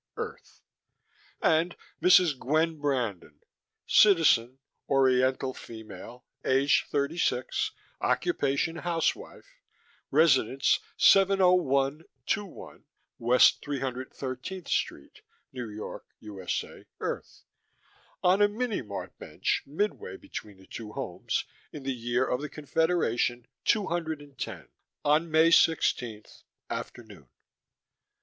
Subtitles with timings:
[0.17, 0.63] Earth)
[1.43, 2.35] and Mrs.
[2.39, 3.39] Gwen Brandon
[3.85, 4.57] (Citizen,
[4.89, 7.69] oriental female, age thirty six,
[8.01, 9.45] occupation housewife,
[10.09, 12.85] residence 701 21
[13.19, 15.21] West 313 Street,
[15.53, 16.41] New York, U.
[16.41, 16.63] S.
[16.63, 17.43] A., Earth)
[18.23, 23.45] on a Minimart bench midway between the two homes, in the year of the Confederation
[23.63, 24.69] two hundred and ten,
[25.05, 26.41] on May sixteenth,
[26.71, 27.29] afternoon.